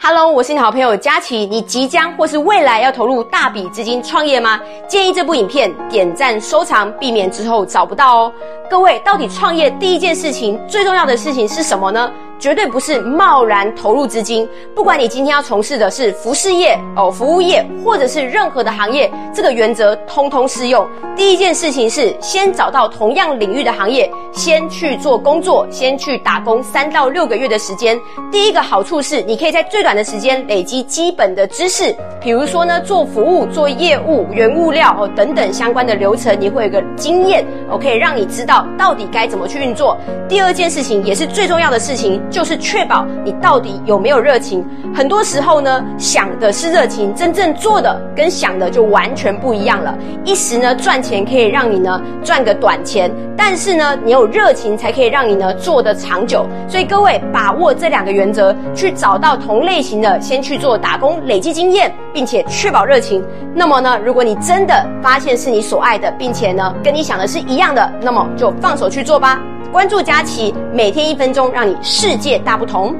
[0.00, 1.44] Hello，我是你好朋友佳琪。
[1.44, 4.60] 你即将或是未来要投入大笔资金创业吗？
[4.86, 8.32] 建议这部影片点赞收藏，避免之后找不到哦。
[8.70, 12.10] 各位，到底创业第一件事情最重要的事情是什么呢？
[12.38, 14.48] 绝对不是贸然投入资金。
[14.74, 20.86] 不管你今天要从事的是服饰业哦、服务业，或者是任何的行业，这个原则通通适用。
[21.16, 27.98] 第一件事情是先找到同样领域的行业，先去做工作，先去打工三到六个月的时间。
[28.30, 39.96] 第一个好处是，你可以在最短的时间累积基本的知识，比如说呢，做服务、做业务、原物料哦等等相关的流程，你会有个经验，哦，可以让你知道到底该怎么去运作。
[40.28, 44.64] 第二件事情也是最重要的事情，就是确保你到底有没有热情。
[44.94, 49.96] 很多时候呢，想的是热情，真正做的跟想的就完全不一样了。
[50.24, 56.46] 一时呢赚钱可以让你呢赚个短钱，但是呢你有热情才可以让你呢做得长久。
[56.68, 63.24] 所以各位把握这两个原则，去找到同类型的，先去做打工，累积经验，并且确保热情。
[63.54, 69.40] 那么呢，如果你真的发现是你所爱的，并且呢跟你想的是一样的，那么就放手去做吧。
[69.70, 72.96] 关注佳琪，每天一分钟，让你世界大不同。